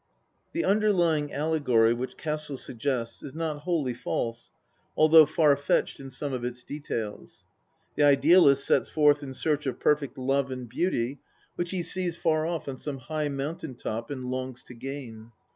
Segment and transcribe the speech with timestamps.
[0.53, 4.49] The underlying allegory which Cassel suggests is not wholly false,
[4.97, 7.43] although far fetched in some of its details.
[7.93, 11.19] The idealist sets forth in search of perfect love and beauty,
[11.55, 15.33] which he sees far off on some high mountain top, and longs to gain.